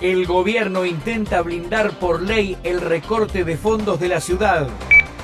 [0.00, 4.66] El gobierno intenta blindar por ley el recorte de fondos de la ciudad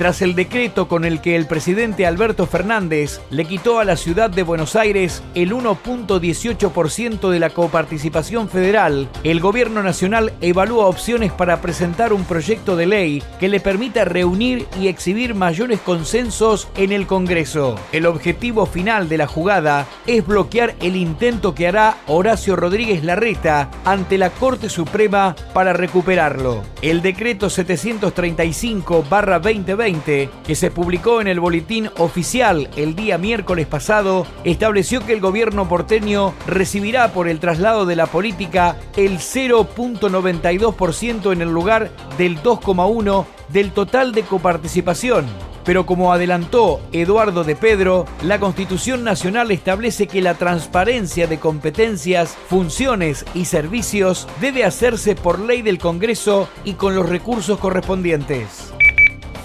[0.00, 4.30] tras el decreto con el que el presidente Alberto Fernández le quitó a la ciudad
[4.30, 11.60] de Buenos Aires el 1.18% de la coparticipación federal, el gobierno nacional evalúa opciones para
[11.60, 17.06] presentar un proyecto de ley que le permita reunir y exhibir mayores consensos en el
[17.06, 17.74] Congreso.
[17.92, 23.70] El objetivo final de la jugada es bloquear el intento que hará Horacio Rodríguez Larreta
[23.84, 26.62] ante la Corte Suprema para recuperarlo.
[26.80, 35.04] El decreto 735-2020 que se publicó en el boletín oficial el día miércoles pasado, estableció
[35.04, 41.48] que el gobierno porteño recibirá por el traslado de la política el 0.92% en el
[41.48, 45.26] lugar del 2,1% del total de coparticipación.
[45.64, 52.36] Pero como adelantó Eduardo de Pedro, la Constitución Nacional establece que la transparencia de competencias,
[52.48, 58.72] funciones y servicios debe hacerse por ley del Congreso y con los recursos correspondientes.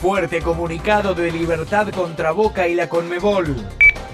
[0.01, 3.55] Fuerte comunicado de libertad contra Boca y la Conmebol.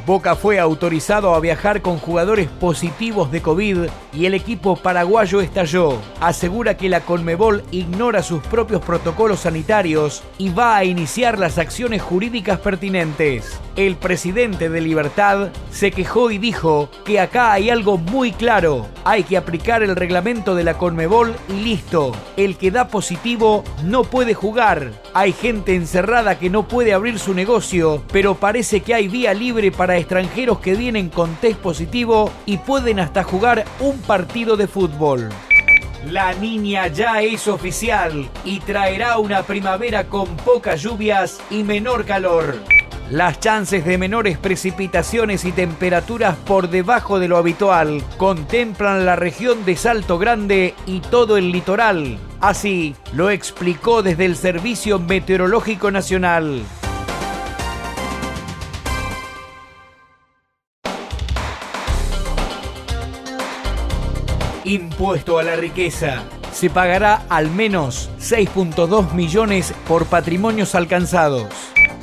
[0.05, 3.77] Boca fue autorizado a viajar con jugadores positivos de COVID
[4.13, 5.99] y el equipo paraguayo estalló.
[6.19, 12.01] Asegura que la Conmebol ignora sus propios protocolos sanitarios y va a iniciar las acciones
[12.01, 13.59] jurídicas pertinentes.
[13.75, 18.87] El presidente de Libertad se quejó y dijo que acá hay algo muy claro.
[19.03, 22.11] Hay que aplicar el reglamento de la Conmebol y listo.
[22.37, 24.91] El que da positivo no puede jugar.
[25.13, 29.69] Hay gente encerrada que no puede abrir su negocio, pero parece que hay vía libre
[29.69, 35.27] para extranjeros que vienen con test positivo y pueden hasta jugar un partido de fútbol.
[36.09, 42.55] La niña ya es oficial y traerá una primavera con pocas lluvias y menor calor.
[43.09, 49.65] Las chances de menores precipitaciones y temperaturas por debajo de lo habitual contemplan la región
[49.65, 52.17] de Salto Grande y todo el litoral.
[52.41, 56.63] Así lo explicó desde el Servicio Meteorológico Nacional.
[64.63, 66.23] Impuesto a la riqueza.
[66.51, 71.45] Se pagará al menos 6.2 millones por patrimonios alcanzados.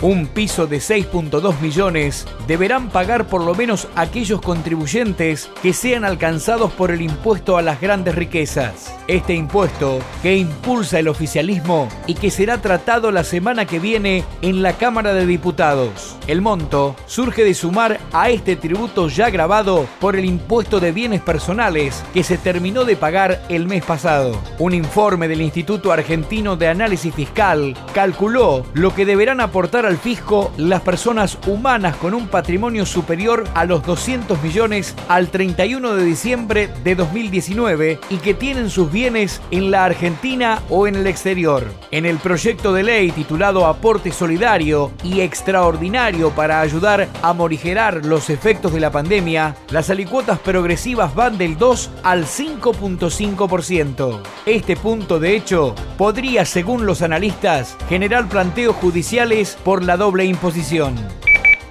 [0.00, 6.70] Un piso de 6.2 millones deberán pagar por lo menos aquellos contribuyentes que sean alcanzados
[6.70, 8.94] por el impuesto a las grandes riquezas.
[9.08, 14.62] Este impuesto, que impulsa el oficialismo y que será tratado la semana que viene en
[14.62, 16.16] la Cámara de Diputados.
[16.28, 21.22] El monto surge de sumar a este tributo ya grabado por el impuesto de bienes
[21.22, 24.40] personales que se terminó de pagar el mes pasado.
[24.60, 30.52] Un informe del Instituto Argentino de Análisis Fiscal calculó lo que deberán aportar al fisco
[30.58, 36.68] las personas humanas con un patrimonio superior a los 200 millones al 31 de diciembre
[36.84, 41.64] de 2019 y que tienen sus bienes en la Argentina o en el exterior.
[41.90, 48.28] En el proyecto de ley titulado Aporte Solidario y Extraordinario para ayudar a morigerar los
[48.28, 54.20] efectos de la pandemia, las alicuotas progresivas van del 2 al 5.5%.
[54.44, 60.94] Este punto, de hecho, podría, según los analistas, generar planteos judiciales por la doble imposición.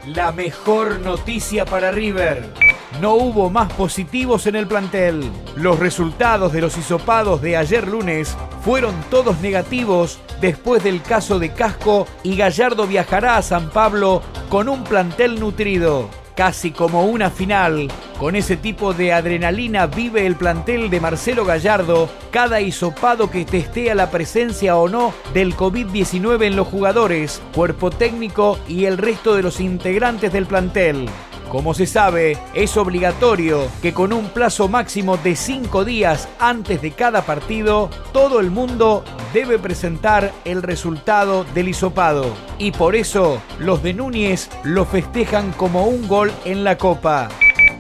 [0.06, 2.53] La mejor noticia para River.
[3.01, 5.29] No hubo más positivos en el plantel.
[5.56, 11.53] Los resultados de los hisopados de ayer lunes fueron todos negativos después del caso de
[11.53, 17.90] Casco y Gallardo viajará a San Pablo con un plantel nutrido casi como una final.
[18.19, 23.94] Con ese tipo de adrenalina vive el plantel de Marcelo Gallardo cada hisopado que testea
[23.94, 29.44] la presencia o no del COVID-19 en los jugadores, cuerpo técnico y el resto de
[29.44, 31.07] los integrantes del plantel.
[31.50, 36.91] Como se sabe, es obligatorio que con un plazo máximo de cinco días antes de
[36.91, 42.34] cada partido, todo el mundo debe presentar el resultado del hisopado.
[42.57, 47.29] Y por eso, los de Núñez lo festejan como un gol en la Copa.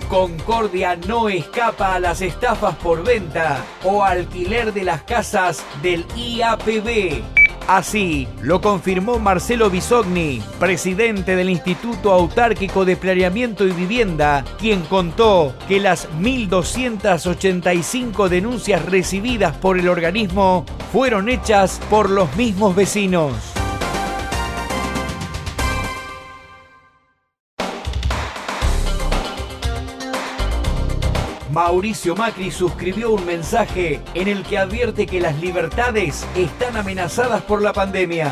[0.09, 7.21] Concordia no escapa a las estafas por venta o alquiler de las casas del IAPB.
[7.67, 15.53] Así lo confirmó Marcelo Bisogni, presidente del Instituto Autárquico de Planeamiento y Vivienda, quien contó
[15.67, 23.56] que las 1.285 denuncias recibidas por el organismo fueron hechas por los mismos vecinos.
[31.57, 37.63] Mauricio Macri suscribió un mensaje en el que advierte que las libertades están amenazadas por
[37.63, 38.31] la pandemia.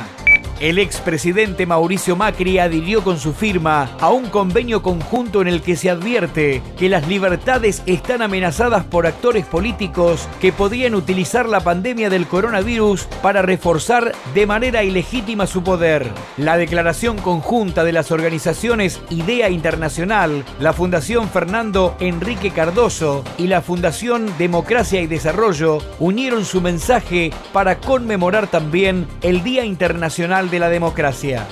[0.62, 5.76] El expresidente Mauricio Macri adhirió con su firma a un convenio conjunto en el que
[5.76, 12.10] se advierte que las libertades están amenazadas por actores políticos que podrían utilizar la pandemia
[12.10, 16.10] del coronavirus para reforzar de manera ilegítima su poder.
[16.38, 23.62] La declaración conjunta de las organizaciones IDEA Internacional, la Fundación Fernando Enrique Cardoso y la
[23.62, 30.70] Fundación Democracia y Desarrollo unieron su mensaje para conmemorar también el Día Internacional de la
[30.70, 31.46] democracia.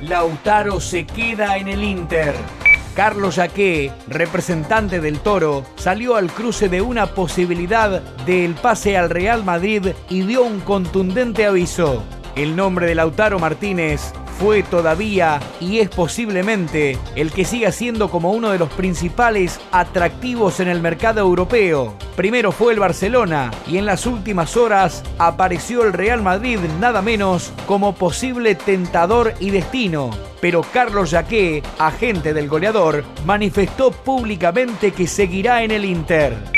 [0.00, 2.34] Lautaro se queda en el Inter.
[2.94, 9.44] Carlos Jaqué, representante del Toro, salió al cruce de una posibilidad del pase al Real
[9.44, 12.02] Madrid y dio un contundente aviso.
[12.34, 18.32] El nombre de Lautaro Martínez fue todavía y es posiblemente el que siga siendo como
[18.32, 21.94] uno de los principales atractivos en el mercado europeo.
[22.16, 27.52] Primero fue el Barcelona y en las últimas horas apareció el Real Madrid nada menos
[27.66, 30.10] como posible tentador y destino.
[30.40, 36.55] Pero Carlos Jaqué, agente del goleador, manifestó públicamente que seguirá en el Inter.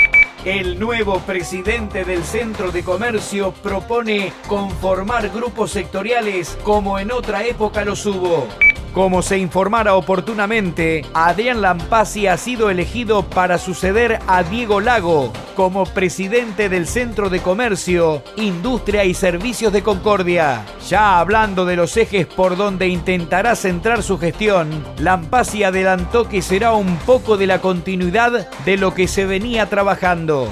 [0.48, 7.84] El nuevo presidente del Centro de Comercio propone conformar grupos sectoriales como en otra época
[7.84, 8.48] los hubo.
[8.92, 15.84] Como se informara oportunamente, Adrián Lampasi ha sido elegido para suceder a Diego Lago como
[15.84, 20.64] presidente del Centro de Comercio, Industria y Servicios de Concordia.
[20.88, 26.72] Ya hablando de los ejes por donde intentará centrar su gestión, Lampasi adelantó que será
[26.72, 30.48] un poco de la continuidad de lo que se venía trabajando.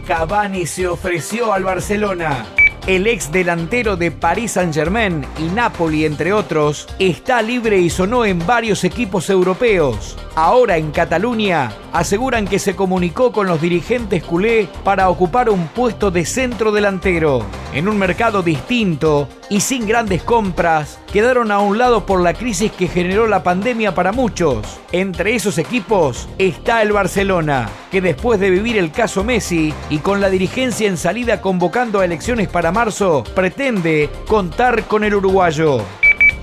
[0.07, 2.47] Cavani se ofreció al Barcelona.
[2.89, 8.39] El ex delantero de Paris Saint-Germain y Napoli, entre otros, está libre y sonó en
[8.47, 10.17] varios equipos europeos.
[10.35, 16.11] Ahora en Cataluña aseguran que se comunicó con los dirigentes culé para ocupar un puesto
[16.11, 17.45] de centro delantero.
[17.75, 22.73] En un mercado distinto y sin grandes compras, quedaron a un lado por la crisis
[22.73, 24.81] que generó la pandemia para muchos.
[24.93, 30.21] Entre esos equipos está el Barcelona, que después de vivir el caso Messi y con
[30.21, 35.79] la dirigencia en salida convocando a elecciones para marzo, pretende contar con el uruguayo.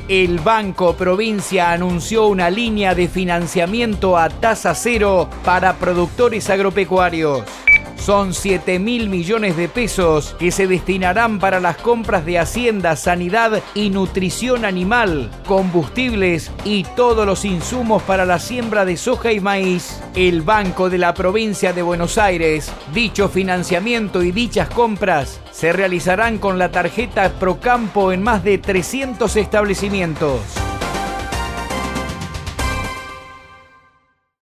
[0.09, 7.43] El Banco Provincia anunció una línea de financiamiento a tasa cero para productores agropecuarios.
[7.97, 13.63] Son 7 mil millones de pesos que se destinarán para las compras de Hacienda, Sanidad
[13.73, 20.01] y Nutrición Animal, combustibles y todos los insumos para la siembra de soja y maíz.
[20.15, 26.37] El Banco de la Provincia de Buenos Aires, dicho financiamiento y dichas compras se realizarán
[26.37, 30.64] con la tarjeta Procampo en más de 300 establecimientos.